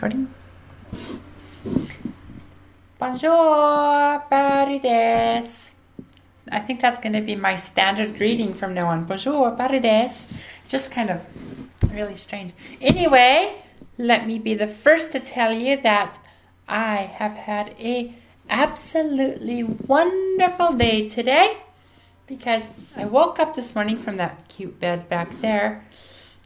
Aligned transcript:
recording. 0.00 0.32
Bonjour. 2.98 4.24
I 6.52 6.58
think 6.66 6.80
that's 6.80 6.98
going 7.00 7.12
to 7.12 7.20
be 7.20 7.36
my 7.36 7.56
standard 7.56 8.16
greeting 8.16 8.54
from 8.54 8.72
now 8.72 8.88
on. 8.88 9.04
Bonjour, 9.04 9.50
parides. 9.52 10.26
Just 10.68 10.90
kind 10.90 11.10
of 11.10 11.20
really 11.92 12.16
strange. 12.16 12.54
Anyway, 12.80 13.62
let 13.98 14.26
me 14.26 14.38
be 14.38 14.54
the 14.54 14.66
first 14.66 15.12
to 15.12 15.20
tell 15.20 15.52
you 15.52 15.78
that 15.82 16.18
I 16.66 16.96
have 17.18 17.32
had 17.32 17.74
a 17.78 18.14
absolutely 18.48 19.62
wonderful 19.64 20.72
day 20.72 21.10
today 21.10 21.58
because 22.26 22.70
I 22.96 23.04
woke 23.04 23.38
up 23.38 23.54
this 23.54 23.74
morning 23.74 23.98
from 23.98 24.16
that 24.16 24.48
cute 24.48 24.80
bed 24.80 25.10
back 25.10 25.42
there 25.42 25.84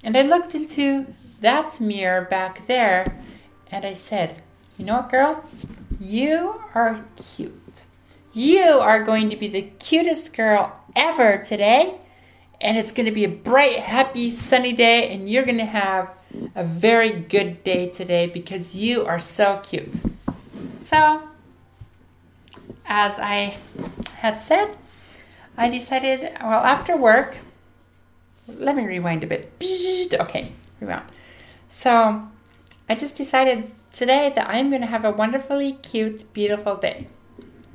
and 0.02 0.16
I 0.16 0.22
looked 0.22 0.56
into 0.56 1.06
that 1.40 1.78
mirror 1.80 2.22
back 2.22 2.66
there 2.66 3.16
and 3.70 3.84
I 3.84 3.94
said, 3.94 4.42
You 4.78 4.86
know 4.86 4.96
what, 4.96 5.10
girl? 5.10 5.44
You 6.00 6.62
are 6.74 7.04
cute. 7.36 7.82
You 8.32 8.64
are 8.64 9.04
going 9.04 9.30
to 9.30 9.36
be 9.36 9.48
the 9.48 9.62
cutest 9.62 10.32
girl 10.32 10.76
ever 10.96 11.38
today. 11.38 12.00
And 12.60 12.78
it's 12.78 12.92
going 12.92 13.06
to 13.06 13.12
be 13.12 13.24
a 13.24 13.28
bright, 13.28 13.76
happy, 13.76 14.30
sunny 14.30 14.72
day. 14.72 15.12
And 15.12 15.28
you're 15.28 15.44
going 15.44 15.58
to 15.58 15.64
have 15.64 16.10
a 16.54 16.64
very 16.64 17.12
good 17.12 17.62
day 17.62 17.88
today 17.88 18.26
because 18.26 18.74
you 18.74 19.04
are 19.06 19.20
so 19.20 19.60
cute. 19.62 19.94
So, 20.84 21.22
as 22.86 23.18
I 23.18 23.56
had 24.16 24.40
said, 24.40 24.76
I 25.56 25.68
decided, 25.68 26.32
well, 26.40 26.64
after 26.64 26.96
work, 26.96 27.38
let 28.48 28.76
me 28.76 28.84
rewind 28.84 29.22
a 29.22 29.26
bit. 29.26 29.52
Okay, 30.12 30.52
rewind. 30.80 31.04
So, 31.68 32.28
I 32.88 32.94
just 32.94 33.16
decided 33.16 33.72
today 33.92 34.30
that 34.34 34.48
I'm 34.48 34.68
going 34.68 34.82
to 34.82 34.86
have 34.86 35.04
a 35.04 35.10
wonderfully 35.10 35.72
cute, 35.72 36.30
beautiful 36.34 36.76
day. 36.76 37.06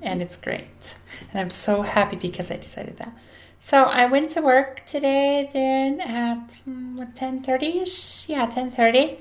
And 0.02 0.22
it's 0.22 0.38
great. 0.38 0.96
And 1.32 1.42
I'm 1.42 1.50
so 1.50 1.82
happy 1.82 2.16
because 2.16 2.52
I 2.52 2.58
decided 2.58 2.98
that. 2.98 3.18
So 3.60 3.84
I 3.84 4.06
went 4.06 4.30
to 4.32 4.42
work 4.42 4.86
today 4.86 5.50
then 5.52 6.00
at 6.00 6.56
mm, 6.68 7.14
10:30ish. 7.16 8.30
Yeah, 8.30 8.48
10:30. 8.48 9.20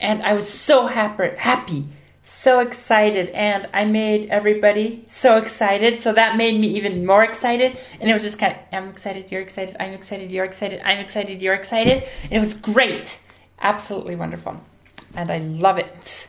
And 0.00 0.22
I 0.22 0.34
was 0.34 0.48
so 0.48 0.88
happy, 0.88 1.36
happy, 1.36 1.84
so 2.22 2.58
excited 2.58 3.28
and 3.30 3.68
I 3.72 3.84
made 3.84 4.28
everybody 4.28 5.04
so 5.08 5.38
excited. 5.38 6.02
So 6.02 6.12
that 6.12 6.36
made 6.36 6.60
me 6.60 6.66
even 6.68 7.06
more 7.06 7.22
excited. 7.22 7.78
And 8.00 8.10
it 8.10 8.12
was 8.12 8.22
just 8.22 8.38
kind 8.38 8.54
of 8.54 8.58
I'm 8.72 8.88
excited, 8.88 9.30
you're 9.30 9.40
excited, 9.40 9.76
I'm 9.78 9.92
excited, 9.92 10.32
you're 10.32 10.44
excited, 10.44 10.80
I'm 10.84 10.98
excited, 10.98 11.40
you're 11.40 11.54
excited. 11.54 12.02
And 12.24 12.32
it 12.32 12.40
was 12.40 12.54
great. 12.54 13.20
Absolutely 13.60 14.16
wonderful 14.16 14.60
and 15.14 15.30
I 15.30 15.38
love 15.38 15.78
it. 15.78 16.28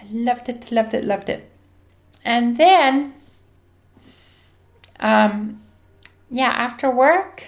I 0.00 0.06
loved 0.10 0.48
it, 0.48 0.70
loved 0.70 0.94
it, 0.94 1.04
loved 1.04 1.28
it. 1.28 1.50
And 2.24 2.56
then, 2.56 3.14
um, 5.00 5.60
yeah, 6.30 6.50
after 6.50 6.90
work, 6.90 7.44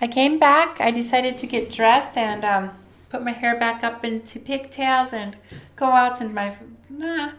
I 0.00 0.06
came 0.06 0.38
back. 0.38 0.80
I 0.80 0.90
decided 0.90 1.38
to 1.38 1.46
get 1.46 1.70
dressed 1.70 2.16
and 2.16 2.44
um, 2.44 2.70
put 3.10 3.24
my 3.24 3.32
hair 3.32 3.58
back 3.58 3.84
up 3.84 4.04
into 4.04 4.38
pigtails 4.38 5.12
and 5.12 5.36
go 5.76 5.86
out 5.86 6.20
in 6.20 6.34
my 6.34 6.54
nah, 6.88 7.32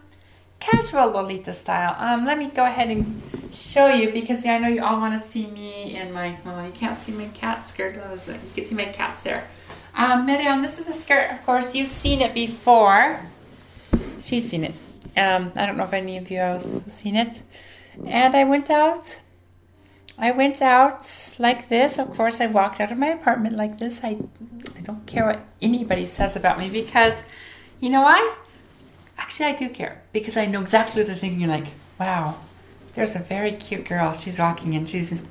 casual 0.60 1.12
Lolita 1.12 1.54
style. 1.54 1.96
Um, 1.98 2.26
let 2.26 2.38
me 2.38 2.48
go 2.48 2.66
ahead 2.66 2.90
and 2.90 3.22
show 3.54 3.88
you 3.88 4.12
because 4.12 4.46
yeah, 4.46 4.56
I 4.56 4.58
know 4.60 4.68
you 4.68 4.84
all 4.84 5.00
want 5.00 5.22
to 5.22 5.28
see 5.28 5.48
me 5.48 5.96
in 5.96 6.14
my. 6.14 6.38
Well, 6.46 6.66
you 6.66 6.72
can't 6.72 7.00
see 7.00 7.12
my 7.12 7.28
cat 7.30 7.68
skirt. 7.68 7.96
You 7.96 8.36
can 8.56 8.66
see 8.66 8.76
my 8.76 8.86
cats 8.86 9.22
there. 9.22 9.48
Um, 10.00 10.26
Miriam, 10.26 10.62
this 10.62 10.80
is 10.80 10.86
the 10.86 10.94
skirt, 10.94 11.30
of 11.30 11.46
course. 11.46 11.76
You've 11.76 11.90
seen 11.90 12.22
it 12.22 12.34
before. 12.34 13.20
She's 14.22 14.50
seen 14.50 14.64
it. 14.64 14.74
Um, 15.18 15.52
I 15.58 15.66
don't 15.66 15.76
know 15.76 15.84
if 15.84 15.92
any 15.92 16.16
of 16.16 16.32
you 16.32 16.38
have 16.38 16.64
seen 16.64 17.18
it. 17.18 17.44
And 18.06 18.34
I 18.34 18.46
went 18.46 18.70
out. 18.70 19.20
I 20.18 20.32
went 20.32 20.62
out 20.62 21.36
like 21.38 21.68
this. 21.68 22.00
Of 22.00 22.16
course, 22.16 22.40
I 22.40 22.48
walked 22.48 22.80
out 22.80 22.94
of 22.94 22.98
my 22.98 23.08
apartment 23.08 23.58
like 23.58 23.80
this. 23.80 24.00
I, 24.02 24.20
I 24.78 24.82
don't 24.86 25.06
care 25.06 25.26
what 25.26 25.42
anybody 25.62 26.06
says 26.06 26.38
about 26.38 26.58
me 26.60 26.70
because, 26.70 27.22
you 27.82 27.90
know 27.90 28.04
why? 28.04 28.36
Actually, 29.18 29.48
I 29.48 29.56
do 29.58 29.68
care 29.68 30.02
because 30.14 30.38
I 30.38 30.46
know 30.46 30.62
exactly 30.62 31.04
they're 31.04 31.14
thinking. 31.14 31.42
You're 31.42 31.50
like, 31.50 31.68
wow, 32.00 32.38
there's 32.94 33.18
a 33.18 33.20
very 33.20 33.52
cute 33.52 33.84
girl. 33.84 34.14
She's 34.14 34.40
walking 34.40 34.76
and 34.76 34.88
she's 34.88 35.22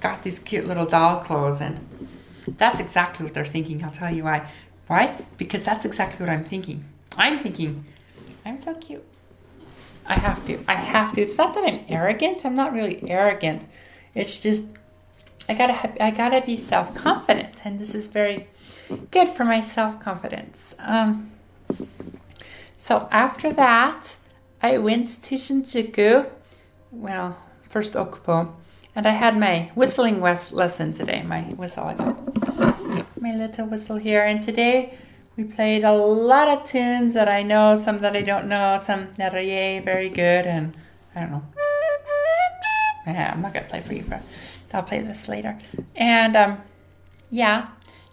got 0.00 0.22
these 0.22 0.38
cute 0.38 0.66
little 0.66 0.86
doll 0.86 1.22
clothes 1.22 1.60
and 1.60 1.86
that's 2.46 2.80
exactly 2.80 3.24
what 3.24 3.34
they're 3.34 3.44
thinking. 3.44 3.82
I'll 3.84 3.90
tell 3.90 4.12
you 4.12 4.24
why. 4.24 4.48
Why? 4.86 5.24
Because 5.36 5.64
that's 5.64 5.84
exactly 5.84 6.24
what 6.24 6.32
I'm 6.32 6.44
thinking. 6.44 6.84
I'm 7.16 7.38
thinking, 7.38 7.84
I'm 8.44 8.60
so 8.60 8.74
cute. 8.74 9.04
I 10.06 10.14
have 10.14 10.46
to. 10.46 10.62
I 10.68 10.74
have 10.74 11.14
to. 11.14 11.22
It's 11.22 11.38
not 11.38 11.54
that 11.54 11.64
I'm 11.64 11.84
arrogant. 11.88 12.44
I'm 12.44 12.54
not 12.54 12.72
really 12.72 13.02
arrogant. 13.08 13.66
It's 14.14 14.38
just 14.38 14.64
I 15.48 15.54
gotta. 15.54 15.72
Have, 15.72 15.96
I 16.00 16.10
gotta 16.10 16.42
be 16.42 16.56
self 16.56 16.94
confident, 16.94 17.64
and 17.64 17.78
this 17.78 17.94
is 17.94 18.06
very 18.06 18.48
good 19.10 19.28
for 19.28 19.44
my 19.44 19.60
self 19.60 20.00
confidence. 20.00 20.74
Um. 20.78 21.32
So 22.76 23.08
after 23.10 23.52
that, 23.54 24.16
I 24.62 24.76
went 24.78 25.22
to 25.22 25.36
Shinjuku. 25.36 26.30
Well, 26.90 27.38
first 27.68 27.94
Okubo, 27.94 28.52
and 28.94 29.06
I 29.06 29.12
had 29.12 29.38
my 29.38 29.70
whistling 29.74 30.20
west 30.20 30.52
lesson 30.52 30.92
today. 30.92 31.22
My 31.22 31.42
whistle. 31.42 31.84
I 31.84 31.94
got 31.94 32.33
my 33.24 33.34
little 33.34 33.64
whistle 33.66 33.96
here. 33.96 34.22
And 34.22 34.42
today 34.42 34.98
we 35.34 35.44
played 35.44 35.82
a 35.82 35.94
lot 35.94 36.46
of 36.46 36.68
tunes 36.68 37.14
that 37.14 37.26
I 37.26 37.42
know, 37.42 37.74
some 37.74 38.00
that 38.00 38.14
I 38.14 38.20
don't 38.20 38.46
know, 38.48 38.76
some 38.76 39.08
yay, 39.18 39.80
very 39.80 40.10
good, 40.10 40.46
and 40.46 40.76
I 41.16 41.20
don't 41.20 41.30
know. 41.30 41.44
Yeah, 43.06 43.32
I'm 43.34 43.40
not 43.40 43.54
gonna 43.54 43.66
play 43.66 43.80
for 43.80 43.94
you, 43.94 44.04
but 44.06 44.22
I'll 44.74 44.82
play 44.82 45.00
this 45.00 45.26
later. 45.26 45.58
And 45.96 46.36
um, 46.36 46.58
yeah, 47.30 47.68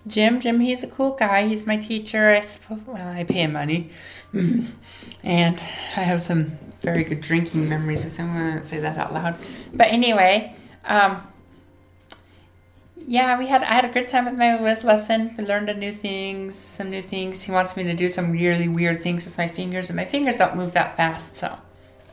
Jim, 0.07 0.39
Jim, 0.39 0.61
he's 0.61 0.81
a 0.81 0.87
cool 0.87 1.11
guy. 1.11 1.45
He's 1.45 1.67
my 1.67 1.75
teacher. 1.75 2.29
I 2.29 2.41
suppose. 2.41 2.79
Well, 2.87 3.09
I 3.09 3.25
pay 3.25 3.41
him 3.43 3.51
money, 3.51 3.91
and 4.33 5.59
I 5.97 6.03
have 6.03 6.21
some 6.21 6.57
very 6.79 7.03
good 7.03 7.19
drinking 7.19 7.67
memories 7.67 8.05
with 8.05 8.15
him. 8.15 8.31
I 8.31 8.55
won't 8.55 8.65
say 8.65 8.79
that 8.79 8.97
out 8.97 9.13
loud. 9.13 9.35
But 9.73 9.87
anyway, 9.87 10.55
um, 10.85 11.27
yeah, 13.05 13.37
we 13.37 13.47
had 13.47 13.63
I 13.63 13.73
had 13.73 13.85
a 13.85 13.89
good 13.89 14.07
time 14.07 14.25
with 14.25 14.35
my 14.35 14.61
whist 14.61 14.83
lesson. 14.83 15.35
We 15.37 15.45
learned 15.45 15.69
a 15.69 15.73
new 15.73 15.91
things, 15.91 16.55
some 16.55 16.89
new 16.89 17.01
things. 17.01 17.43
He 17.43 17.51
wants 17.51 17.75
me 17.75 17.83
to 17.83 17.93
do 17.93 18.07
some 18.09 18.31
really 18.31 18.67
weird 18.67 19.01
things 19.01 19.25
with 19.25 19.37
my 19.37 19.47
fingers, 19.47 19.89
and 19.89 19.97
my 19.97 20.05
fingers 20.05 20.37
don't 20.37 20.55
move 20.55 20.73
that 20.73 20.97
fast, 20.97 21.37
so 21.37 21.57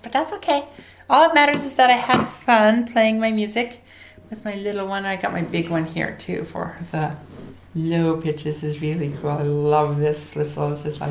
but 0.03 0.13
that's 0.13 0.33
okay. 0.35 0.65
All 1.11 1.27
that 1.27 1.35
matters 1.35 1.65
is 1.65 1.75
that 1.77 1.91
I 1.91 1.95
had 1.95 2.25
fun 2.27 2.87
playing 2.87 3.21
my 3.21 3.31
music 3.31 3.83
with 4.31 4.45
my 4.45 4.55
little 4.55 4.87
one. 4.87 5.05
I 5.07 5.17
got 5.17 5.33
my 5.33 5.43
big 5.43 5.69
one 5.69 5.87
here 5.87 6.17
too 6.19 6.45
for 6.45 6.77
the 6.91 7.17
low 7.75 8.21
pitches 8.21 8.63
is 8.63 8.81
really 8.81 9.13
cool. 9.21 9.31
I 9.31 9.43
love 9.43 9.99
this 9.99 10.35
whistle. 10.35 10.73
It's 10.73 10.83
just 10.83 11.01
like 11.01 11.11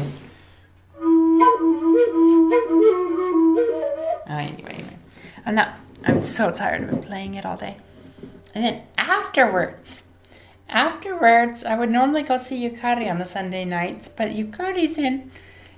ah, 4.27 4.39
anyway, 4.39 4.73
anyway. 4.73 4.97
I'm 5.45 5.55
not 5.55 5.79
I'm 6.05 6.23
so 6.23 6.51
tired 6.51 6.91
of 6.91 7.01
playing 7.03 7.35
it 7.35 7.45
all 7.45 7.57
day. 7.57 7.77
And 8.57 8.65
then 8.65 8.81
afterwards, 8.97 10.01
afterwards, 10.67 11.63
I 11.63 11.77
would 11.77 11.91
normally 11.91 12.23
go 12.23 12.39
see 12.39 12.67
Yukari 12.67 13.07
on 13.07 13.19
the 13.19 13.23
Sunday 13.23 13.65
nights, 13.65 14.07
but 14.07 14.29
Yukari's 14.29 14.97
in, 14.97 15.29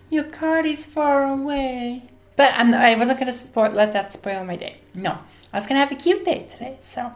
Yukari's 0.10 0.86
far 0.86 1.26
away. 1.26 2.04
But 2.38 2.54
I'm, 2.56 2.74
I 2.74 2.96
wasn't 2.96 3.20
gonna 3.20 3.34
spoil, 3.34 3.74
let 3.74 3.92
that 3.92 4.14
spoil 4.14 4.46
my 4.46 4.56
day. 4.56 4.78
No, 4.94 5.18
I 5.52 5.58
was 5.58 5.68
gonna 5.68 5.82
have 5.82 5.92
a 5.92 5.96
cute 5.96 6.24
day 6.24 6.48
today. 6.50 6.78
So, 6.82 7.12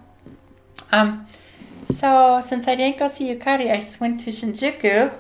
um, 0.91 1.27
so 1.89 2.41
since 2.45 2.67
I 2.67 2.75
didn't 2.75 2.99
go 2.99 3.07
see 3.07 3.33
Yukari, 3.33 3.71
I 3.71 3.77
just 3.77 4.01
went 4.01 4.19
to 4.19 4.31
Shinjuku, 4.31 5.13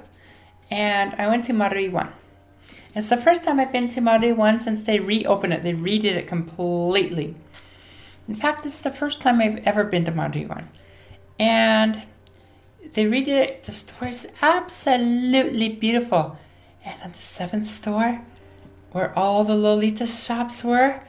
and 0.69 1.15
I 1.17 1.29
went 1.29 1.45
to 1.45 1.53
Marui 1.53 1.89
One. 1.89 2.11
It's 2.93 3.07
the 3.07 3.15
first 3.15 3.45
time 3.45 3.61
I've 3.61 3.71
been 3.71 3.87
to 3.87 4.01
Marui 4.01 4.35
One 4.35 4.59
since 4.59 4.83
they 4.83 4.99
reopened 4.99 5.53
it. 5.53 5.63
They 5.63 5.71
redid 5.71 6.17
it 6.17 6.27
completely. 6.27 7.35
In 8.27 8.35
fact, 8.35 8.63
this 8.63 8.75
is 8.75 8.81
the 8.81 8.91
first 8.91 9.21
time 9.21 9.41
I've 9.41 9.65
ever 9.67 9.83
been 9.83 10.05
to 10.05 10.11
Marui 10.11 10.47
One. 10.47 10.69
And 11.39 12.03
they 12.93 13.05
redid 13.05 13.27
it. 13.27 13.63
The 13.63 13.71
store 13.71 14.07
is 14.07 14.27
absolutely 14.41 15.69
beautiful. 15.69 16.37
And 16.85 17.01
on 17.01 17.11
the 17.11 17.17
seventh 17.17 17.69
store, 17.69 18.21
where 18.91 19.17
all 19.17 19.43
the 19.43 19.55
Lolita 19.55 20.05
shops 20.05 20.63
were, 20.63 21.01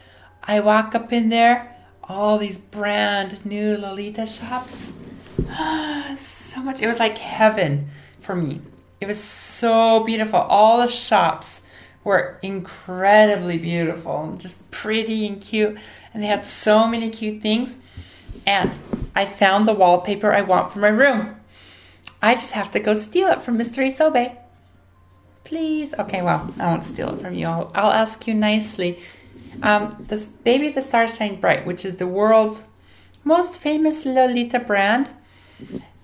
I 0.42 0.60
walk 0.60 0.94
up 0.94 1.12
in 1.12 1.28
there, 1.28 1.76
all 2.02 2.38
these 2.38 2.58
brand 2.58 3.44
new 3.44 3.76
Lolita 3.76 4.26
shops. 4.26 4.92
so 6.18 6.62
much. 6.62 6.80
It 6.80 6.86
was 6.86 6.98
like 6.98 7.18
heaven 7.18 7.90
for 8.20 8.34
me. 8.34 8.60
It 9.00 9.06
was 9.06 9.22
so 9.22 10.04
beautiful. 10.04 10.40
All 10.40 10.78
the 10.78 10.90
shops 10.90 11.60
were 12.04 12.38
incredibly 12.42 13.58
beautiful, 13.58 14.36
just 14.38 14.70
pretty 14.70 15.26
and 15.26 15.40
cute 15.40 15.78
and 16.14 16.22
they 16.22 16.28
had 16.28 16.44
so 16.44 16.86
many 16.86 17.10
cute 17.10 17.42
things. 17.42 17.78
And 18.46 18.70
I 19.14 19.26
found 19.26 19.66
the 19.66 19.74
wallpaper 19.74 20.32
I 20.32 20.42
want 20.42 20.72
for 20.72 20.78
my 20.78 20.88
room. 20.88 21.36
I 22.22 22.34
just 22.34 22.52
have 22.52 22.70
to 22.70 22.80
go 22.80 22.94
steal 22.94 23.28
it 23.28 23.42
from 23.42 23.58
Mr. 23.58 23.84
Isobe. 23.84 24.36
Please. 25.42 25.92
Okay, 25.98 26.22
well, 26.22 26.54
I 26.58 26.66
won't 26.66 26.84
steal 26.84 27.14
it 27.14 27.20
from 27.20 27.34
you. 27.34 27.46
I'll, 27.46 27.70
I'll 27.74 27.90
ask 27.90 28.26
you 28.26 28.32
nicely. 28.32 29.00
Um, 29.62 30.06
this 30.08 30.24
Baby 30.26 30.70
the 30.70 30.80
Stars 30.80 31.16
Shine 31.16 31.40
Bright, 31.40 31.66
which 31.66 31.84
is 31.84 31.96
the 31.96 32.06
world's 32.06 32.62
most 33.24 33.56
famous 33.56 34.06
Lolita 34.06 34.60
brand, 34.60 35.10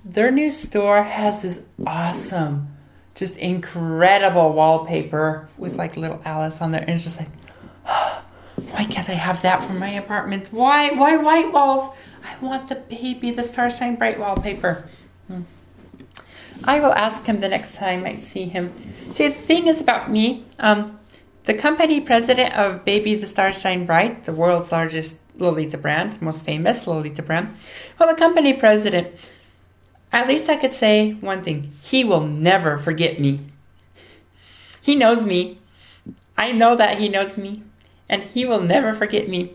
their 0.05 0.31
new 0.31 0.51
store 0.51 1.05
has 1.05 1.43
this 1.43 1.65
awesome, 1.87 2.77
just 3.21 3.37
incredible 3.37 4.55
wallpaper 4.55 5.49
with 5.59 5.77
like 5.77 5.97
little 5.97 6.21
Alice 6.25 6.61
on 6.61 6.73
there. 6.73 6.81
And 6.81 6.91
it's 6.91 7.05
just 7.05 7.19
like, 7.19 7.29
oh, 7.87 8.25
why 8.73 8.85
can't 8.87 9.09
I 9.09 9.13
have 9.13 9.43
that 9.43 9.63
for 9.63 9.75
my 9.75 9.91
apartment? 9.91 10.49
Why? 10.51 10.91
Why 10.91 11.17
white 11.17 11.53
walls? 11.53 11.95
I 12.25 12.45
want 12.45 12.69
the 12.69 12.77
baby, 12.77 13.31
the 13.31 13.43
Stars 13.43 13.77
Shine 13.77 13.97
Bright 13.97 14.19
wallpaper. 14.19 14.89
Hmm. 15.29 15.43
I 16.65 16.81
will 16.81 16.93
ask 16.93 17.25
him 17.25 17.41
the 17.41 17.49
next 17.49 17.75
time 17.75 18.05
I 18.05 18.17
see 18.17 18.45
him. 18.45 18.75
See, 19.13 19.29
the 19.29 19.35
thing 19.35 19.67
is 19.67 19.81
about 19.81 20.11
me, 20.11 20.45
um, 20.59 20.99
the 21.45 21.55
company 21.55 22.01
president 22.01 22.55
of 22.55 22.85
Baby 22.85 23.15
the 23.15 23.27
Stars 23.27 23.61
Shine 23.61 23.87
Bright, 23.87 24.25
the 24.25 24.33
world's 24.33 24.73
largest 24.73 25.19
Lolita 25.39 25.79
brand, 25.79 26.21
most 26.21 26.45
famous 26.45 26.87
Lolita 26.87 27.23
brand. 27.23 27.57
Well, 27.99 28.09
the 28.09 28.19
company 28.19 28.53
president, 28.53 29.15
at 30.13 30.29
least 30.29 30.49
I 30.49 30.57
could 30.57 30.73
say 30.73 31.13
one 31.15 31.43
thing 31.43 31.73
he 31.83 32.05
will 32.05 32.27
never 32.27 32.79
forget 32.79 33.21
me. 33.21 33.41
He 34.81 34.95
knows 34.95 35.25
me. 35.25 35.59
I 36.37 36.53
know 36.53 36.75
that 36.77 36.99
he 36.99 37.09
knows 37.09 37.37
me, 37.37 37.63
and 38.09 38.23
he 38.23 38.45
will 38.45 38.63
never 38.63 38.95
forget 38.95 39.29
me. 39.29 39.55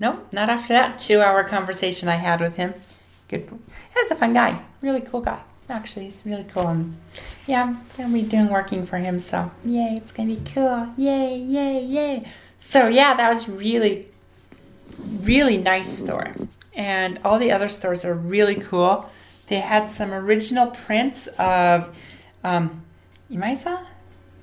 No, 0.00 0.20
not 0.32 0.50
after 0.50 0.72
that 0.72 0.98
two 0.98 1.20
hour 1.20 1.44
conversation 1.44 2.08
I 2.08 2.16
had 2.16 2.40
with 2.40 2.56
him. 2.56 2.74
Good. 3.28 3.48
He's 3.94 4.10
a 4.10 4.16
fun 4.16 4.34
guy. 4.34 4.62
Really 4.80 5.00
cool 5.00 5.20
guy. 5.20 5.40
Actually, 5.68 6.06
he's 6.06 6.20
really 6.24 6.44
cool. 6.44 6.66
And 6.68 6.96
yeah, 7.46 7.76
to 7.96 8.12
be 8.12 8.22
doing 8.22 8.48
working 8.48 8.84
for 8.84 8.98
him. 8.98 9.20
So, 9.20 9.52
yay, 9.64 9.94
it's 9.96 10.12
to 10.12 10.26
be 10.26 10.42
cool. 10.52 10.88
Yay, 10.96 11.38
yay, 11.38 11.84
yay. 11.84 12.32
So, 12.58 12.88
yeah, 12.88 13.14
that 13.14 13.28
was 13.28 13.48
really 13.48 14.08
really 14.98 15.56
nice 15.56 15.98
store. 15.98 16.34
And 16.74 17.18
all 17.24 17.38
the 17.38 17.52
other 17.52 17.68
stores 17.68 18.04
are 18.04 18.14
really 18.14 18.56
cool. 18.56 19.10
They 19.48 19.60
had 19.60 19.90
some 19.90 20.12
original 20.12 20.68
prints 20.68 21.26
of 21.38 21.94
um, 22.44 22.82
Imaisa? 23.30 23.86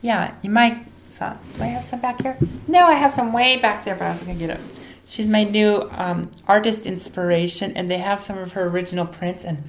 Yeah, 0.02 0.36
Imaisa. 0.44 1.38
Do 1.56 1.64
I 1.64 1.68
have 1.68 1.86
some 1.86 2.02
back 2.02 2.22
here? 2.22 2.38
No, 2.68 2.86
I 2.86 2.94
have 2.94 3.12
some 3.12 3.34
way 3.34 3.58
back 3.58 3.86
there, 3.86 3.96
but 3.96 4.06
I 4.06 4.12
was 4.12 4.24
going 4.24 4.38
to 4.38 4.48
get 4.48 4.58
it. 4.58 4.64
She's 5.06 5.28
my 5.28 5.44
new 5.44 5.90
um, 5.92 6.30
artist 6.48 6.86
inspiration, 6.86 7.76
and 7.76 7.90
they 7.90 7.98
have 7.98 8.20
some 8.20 8.38
of 8.38 8.54
her 8.54 8.68
original 8.68 9.06
prints. 9.06 9.44
And 9.44 9.68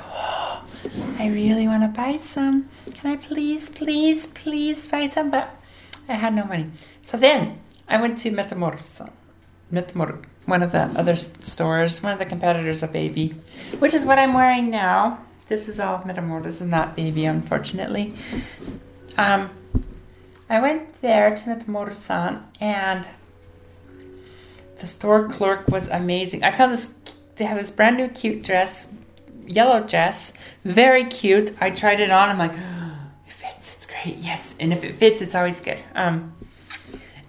oh, 0.00 0.64
I 1.18 1.28
really 1.28 1.66
want 1.66 1.82
to 1.82 1.88
buy 1.88 2.16
some. 2.16 2.68
Can 2.92 3.10
I 3.12 3.16
please, 3.16 3.68
please, 3.68 4.26
please 4.26 4.86
buy 4.86 5.06
some? 5.06 5.30
But 5.30 5.54
I 6.08 6.14
had 6.14 6.34
no 6.34 6.44
money. 6.44 6.70
So 7.02 7.16
then 7.16 7.60
I 7.88 8.00
went 8.00 8.18
to 8.18 8.30
Metamorphose 8.30 9.02
one 10.46 10.62
of 10.62 10.72
the 10.72 10.84
other 10.96 11.16
stores, 11.16 12.02
one 12.02 12.12
of 12.12 12.18
the 12.18 12.26
competitors 12.26 12.82
of 12.82 12.92
Baby, 12.92 13.34
which 13.78 13.94
is 13.94 14.04
what 14.04 14.18
I'm 14.18 14.34
wearing 14.34 14.70
now. 14.70 15.20
This 15.48 15.68
is 15.68 15.78
all 15.78 16.02
Metamorphose, 16.04 16.44
this 16.44 16.60
is 16.62 16.68
not 16.68 16.96
Baby, 16.96 17.24
unfortunately. 17.24 18.14
Um, 19.16 19.50
I 20.48 20.60
went 20.60 21.00
there 21.00 21.34
to 21.34 21.42
Metamorosan 21.44 22.42
and 22.60 23.06
the 24.78 24.86
store 24.86 25.28
clerk 25.28 25.68
was 25.68 25.88
amazing. 25.88 26.42
I 26.42 26.50
found 26.50 26.72
this, 26.72 26.94
they 27.36 27.44
have 27.44 27.58
this 27.58 27.70
brand 27.70 27.96
new 27.96 28.08
cute 28.08 28.42
dress, 28.42 28.84
yellow 29.46 29.86
dress, 29.86 30.32
very 30.64 31.04
cute. 31.04 31.56
I 31.60 31.70
tried 31.70 32.00
it 32.00 32.10
on, 32.10 32.28
I'm 32.28 32.38
like, 32.38 32.54
oh, 32.54 32.94
it 33.26 33.32
fits, 33.32 33.74
it's 33.74 33.86
great, 33.86 34.16
yes. 34.18 34.54
And 34.58 34.72
if 34.72 34.82
it 34.82 34.96
fits, 34.96 35.22
it's 35.22 35.34
always 35.34 35.60
good. 35.60 35.82
Um, 35.94 36.34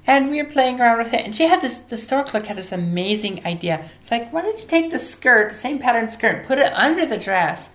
and 0.05 0.29
we 0.29 0.41
were 0.41 0.49
playing 0.49 0.79
around 0.79 0.97
with 0.97 1.13
it. 1.13 1.25
And 1.25 1.35
she 1.35 1.47
had 1.47 1.61
this, 1.61 1.75
the 1.75 1.97
store 1.97 2.23
clerk 2.23 2.47
had 2.47 2.57
this 2.57 2.71
amazing 2.71 3.45
idea. 3.45 3.89
It's 4.01 4.11
like, 4.11 4.31
why 4.33 4.41
don't 4.41 4.59
you 4.59 4.67
take 4.67 4.91
the 4.91 4.99
skirt, 4.99 5.51
the 5.51 5.55
same 5.55 5.79
pattern 5.79 6.07
skirt, 6.07 6.45
put 6.45 6.57
it 6.57 6.73
under 6.73 7.05
the 7.05 7.17
dress? 7.17 7.69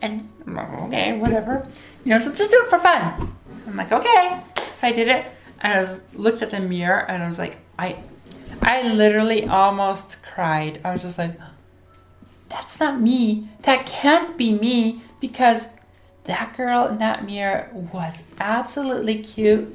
And 0.00 0.28
I'm 0.46 0.54
like, 0.54 0.72
okay, 0.82 1.16
whatever. 1.16 1.66
You 2.04 2.10
know, 2.10 2.18
so 2.18 2.34
just 2.34 2.50
do 2.50 2.62
it 2.62 2.70
for 2.70 2.78
fun. 2.78 3.36
I'm 3.66 3.76
like, 3.76 3.92
okay. 3.92 4.40
So 4.72 4.88
I 4.88 4.92
did 4.92 5.08
it. 5.08 5.26
And 5.60 5.74
I 5.74 5.78
was 5.80 6.00
looked 6.14 6.42
at 6.42 6.50
the 6.50 6.60
mirror 6.60 7.08
and 7.08 7.22
I 7.22 7.28
was 7.28 7.38
like, 7.38 7.58
I, 7.78 7.96
I 8.62 8.82
literally 8.92 9.46
almost 9.46 10.22
cried. 10.22 10.80
I 10.84 10.92
was 10.92 11.02
just 11.02 11.18
like, 11.18 11.38
that's 12.48 12.80
not 12.80 13.00
me. 13.00 13.48
That 13.62 13.86
can't 13.86 14.36
be 14.36 14.52
me 14.52 15.02
because 15.20 15.66
that 16.24 16.56
girl 16.56 16.86
in 16.86 16.98
that 16.98 17.24
mirror 17.24 17.70
was 17.72 18.22
absolutely 18.38 19.22
cute 19.22 19.74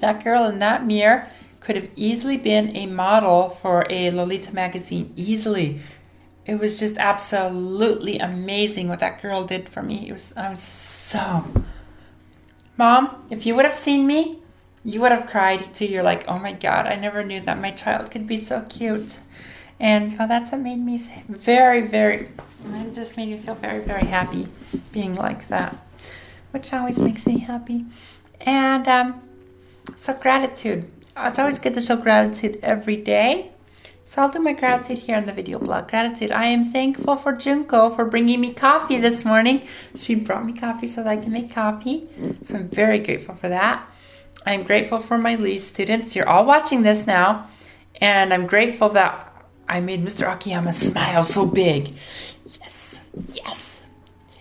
that 0.00 0.22
girl 0.24 0.44
in 0.44 0.58
that 0.58 0.84
mirror 0.84 1.28
could 1.60 1.76
have 1.76 1.88
easily 1.94 2.36
been 2.36 2.74
a 2.76 2.86
model 2.86 3.50
for 3.50 3.86
a 3.90 4.10
Lolita 4.10 4.54
magazine, 4.54 5.12
easily. 5.14 5.80
It 6.46 6.58
was 6.58 6.78
just 6.78 6.96
absolutely 6.96 8.18
amazing 8.18 8.88
what 8.88 9.00
that 9.00 9.20
girl 9.20 9.44
did 9.44 9.68
for 9.68 9.82
me. 9.82 10.08
It 10.08 10.12
was, 10.12 10.32
I 10.36 10.50
was 10.50 10.62
so. 10.62 11.44
Mom, 12.76 13.26
if 13.30 13.44
you 13.44 13.54
would 13.54 13.66
have 13.66 13.74
seen 13.74 14.06
me, 14.06 14.38
you 14.82 15.00
would 15.00 15.12
have 15.12 15.28
cried 15.28 15.74
too. 15.74 15.84
You're 15.84 16.02
like, 16.02 16.24
oh 16.26 16.38
my 16.38 16.52
God, 16.52 16.86
I 16.86 16.96
never 16.96 17.22
knew 17.22 17.40
that 17.42 17.60
my 17.60 17.70
child 17.70 18.10
could 18.10 18.26
be 18.26 18.38
so 18.38 18.62
cute. 18.62 19.18
And 19.78 20.18
well, 20.18 20.28
that's 20.28 20.52
what 20.52 20.60
made 20.60 20.78
me 20.78 20.98
very, 21.28 21.82
very, 21.82 22.28
it 22.64 22.94
just 22.94 23.16
made 23.16 23.28
me 23.28 23.38
feel 23.38 23.54
very, 23.54 23.82
very 23.82 24.06
happy 24.06 24.46
being 24.92 25.14
like 25.14 25.48
that, 25.48 25.76
which 26.50 26.72
always 26.72 26.98
makes 26.98 27.26
me 27.26 27.38
happy. 27.38 27.86
And 28.40 28.88
um, 28.88 29.22
so, 29.96 30.14
gratitude. 30.14 30.90
It's 31.16 31.38
always 31.38 31.58
good 31.58 31.74
to 31.74 31.80
show 31.80 31.96
gratitude 31.96 32.58
every 32.62 32.96
day. 32.96 33.52
So, 34.04 34.22
I'll 34.22 34.28
do 34.28 34.38
my 34.40 34.52
gratitude 34.52 35.00
here 35.00 35.16
in 35.16 35.26
the 35.26 35.32
video 35.32 35.58
blog. 35.58 35.88
Gratitude. 35.88 36.32
I 36.32 36.46
am 36.46 36.64
thankful 36.64 37.16
for 37.16 37.32
Junko 37.32 37.90
for 37.90 38.04
bringing 38.04 38.40
me 38.40 38.52
coffee 38.54 38.98
this 38.98 39.24
morning. 39.24 39.66
She 39.94 40.14
brought 40.14 40.44
me 40.44 40.52
coffee 40.52 40.86
so 40.86 41.02
that 41.02 41.10
I 41.10 41.16
can 41.16 41.32
make 41.32 41.52
coffee. 41.54 42.08
So, 42.44 42.56
I'm 42.56 42.68
very 42.68 42.98
grateful 42.98 43.34
for 43.34 43.48
that. 43.48 43.86
I'm 44.46 44.62
grateful 44.62 45.00
for 45.00 45.18
my 45.18 45.34
Lee 45.34 45.58
students. 45.58 46.16
You're 46.16 46.28
all 46.28 46.46
watching 46.46 46.82
this 46.82 47.06
now. 47.06 47.48
And 48.00 48.32
I'm 48.32 48.46
grateful 48.46 48.88
that 48.90 49.26
I 49.68 49.80
made 49.80 50.04
Mr. 50.04 50.32
Akiyama 50.32 50.72
smile 50.72 51.24
so 51.24 51.46
big. 51.46 51.96
Yes, 52.44 53.00
yes. 53.28 53.69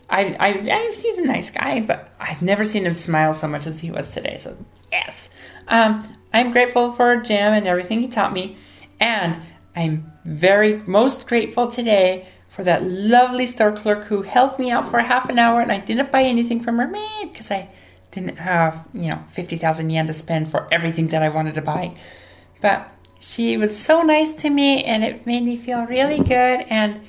I, 0.09 0.35
I, 0.39 0.47
I, 0.49 0.93
he's 0.95 1.19
a 1.19 1.25
nice 1.25 1.51
guy, 1.51 1.81
but 1.81 2.13
I've 2.19 2.41
never 2.41 2.65
seen 2.65 2.85
him 2.85 2.93
smile 2.93 3.33
so 3.33 3.47
much 3.47 3.67
as 3.67 3.79
he 3.79 3.91
was 3.91 4.09
today. 4.09 4.37
So 4.39 4.57
yes. 4.91 5.29
Um, 5.67 6.17
I'm 6.33 6.51
grateful 6.51 6.93
for 6.93 7.17
Jim 7.17 7.53
and 7.53 7.67
everything 7.67 8.01
he 8.01 8.07
taught 8.07 8.33
me. 8.33 8.57
And 8.99 9.39
I'm 9.75 10.11
very 10.25 10.81
most 10.85 11.27
grateful 11.27 11.69
today 11.69 12.27
for 12.47 12.63
that 12.63 12.83
lovely 12.83 13.45
store 13.45 13.71
clerk 13.71 14.05
who 14.05 14.23
helped 14.23 14.59
me 14.59 14.71
out 14.71 14.89
for 14.89 14.99
half 14.99 15.29
an 15.29 15.39
hour 15.39 15.61
and 15.61 15.71
I 15.71 15.77
didn't 15.77 16.11
buy 16.11 16.23
anything 16.23 16.61
from 16.61 16.77
her 16.77 16.87
maid 16.87 17.31
because 17.31 17.51
I 17.51 17.71
didn't 18.11 18.37
have, 18.37 18.85
you 18.93 19.11
know, 19.11 19.23
50,000 19.29 19.89
yen 19.89 20.07
to 20.07 20.13
spend 20.13 20.49
for 20.49 20.67
everything 20.71 21.09
that 21.09 21.21
I 21.21 21.29
wanted 21.29 21.55
to 21.55 21.61
buy. 21.61 21.95
But 22.61 22.89
she 23.19 23.57
was 23.57 23.77
so 23.77 24.01
nice 24.01 24.33
to 24.33 24.49
me 24.49 24.83
and 24.83 25.03
it 25.03 25.25
made 25.25 25.43
me 25.43 25.57
feel 25.57 25.85
really 25.85 26.17
good 26.17 26.65
and 26.69 27.01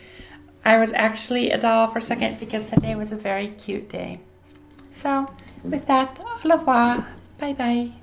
I 0.65 0.79
was 0.79 0.93
actually 0.93 1.51
a 1.51 1.59
doll 1.59 1.89
for 1.89 1.99
a 1.99 2.03
second 2.03 2.39
because 2.39 2.69
today 2.71 2.95
was 2.95 3.13
a 3.13 3.17
very 3.17 3.49
cute 3.49 3.91
day. 3.91 4.21
So 4.91 5.29
with 5.65 5.87
that, 5.87 6.19
au 6.21 6.49
revoir. 6.49 7.07
Bye 7.39 7.55
bye. 7.55 8.00